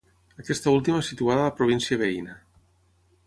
[0.43, 2.39] Aquesta última situada a la província veïna.